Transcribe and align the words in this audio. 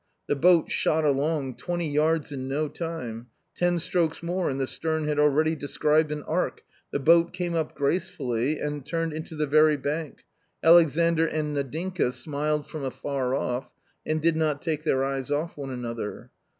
The 0.25 0.35
boat 0.35 0.71
shot 0.71 1.05
along, 1.05 1.57
twenty 1.57 1.87
yards 1.87 2.31
in 2.31 2.47
no 2.49 2.67
time! 2.67 3.27
Ten 3.53 3.77
strokes 3.77 4.23
more, 4.23 4.49
and 4.49 4.59
the 4.59 4.65
stern 4.65 5.07
had 5.07 5.19
already 5.19 5.55
described 5.55 6.11
an 6.11 6.23
arc, 6.23 6.63
the 6.91 6.97
boat 6.97 7.33
came 7.33 7.53
up 7.53 7.75
gracefully 7.75 8.57
and 8.57 8.83
turned 8.83 9.13
into 9.13 9.35
the 9.35 9.45
very 9.45 9.77
bank— 9.77 10.23
Alexandr 10.63 11.27
and 11.27 11.55
Nadinka 11.55 12.11
smiled 12.13 12.65
from 12.65 12.83
afar 12.83 13.35
off 13.35 13.75
and 14.03 14.19
did 14.19 14.35
not 14.35 14.63
take 14.63 14.81
their 14.81 15.03
eyes 15.05 15.29
off 15.29 15.55
one 15.55 15.69
another. 15.69 16.31